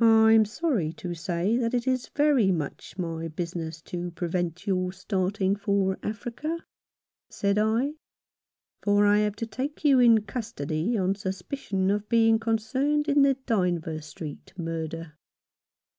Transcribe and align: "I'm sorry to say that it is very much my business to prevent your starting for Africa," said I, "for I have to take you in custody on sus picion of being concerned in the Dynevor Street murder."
"I'm 0.00 0.46
sorry 0.46 0.94
to 0.94 1.12
say 1.12 1.58
that 1.58 1.74
it 1.74 1.86
is 1.86 2.08
very 2.16 2.50
much 2.50 2.96
my 2.96 3.28
business 3.28 3.82
to 3.82 4.10
prevent 4.12 4.66
your 4.66 4.94
starting 4.94 5.56
for 5.56 5.98
Africa," 6.02 6.64
said 7.28 7.58
I, 7.58 7.92
"for 8.82 9.04
I 9.04 9.18
have 9.18 9.36
to 9.36 9.46
take 9.46 9.84
you 9.84 10.00
in 10.00 10.22
custody 10.22 10.96
on 10.96 11.16
sus 11.16 11.42
picion 11.42 11.94
of 11.94 12.08
being 12.08 12.38
concerned 12.38 13.08
in 13.10 13.20
the 13.20 13.34
Dynevor 13.46 14.00
Street 14.00 14.54
murder." 14.56 15.18